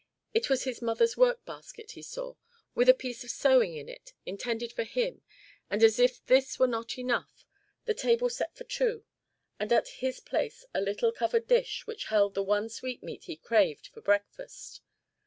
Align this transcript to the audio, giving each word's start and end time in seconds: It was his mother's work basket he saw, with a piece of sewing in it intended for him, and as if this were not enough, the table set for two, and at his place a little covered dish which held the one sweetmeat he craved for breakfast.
It 0.33 0.49
was 0.49 0.63
his 0.63 0.81
mother's 0.81 1.15
work 1.15 1.45
basket 1.45 1.91
he 1.91 2.01
saw, 2.01 2.33
with 2.73 2.89
a 2.89 2.93
piece 2.95 3.23
of 3.23 3.29
sewing 3.29 3.75
in 3.75 3.87
it 3.87 4.13
intended 4.25 4.73
for 4.73 4.81
him, 4.83 5.21
and 5.69 5.83
as 5.83 5.99
if 5.99 6.25
this 6.25 6.57
were 6.57 6.65
not 6.65 6.97
enough, 6.97 7.45
the 7.85 7.93
table 7.93 8.27
set 8.27 8.55
for 8.57 8.63
two, 8.63 9.05
and 9.59 9.71
at 9.71 9.87
his 10.01 10.19
place 10.19 10.65
a 10.73 10.81
little 10.81 11.11
covered 11.11 11.45
dish 11.45 11.85
which 11.85 12.05
held 12.05 12.33
the 12.33 12.41
one 12.41 12.67
sweetmeat 12.67 13.25
he 13.25 13.35
craved 13.35 13.85
for 13.89 14.01
breakfast. 14.01 14.81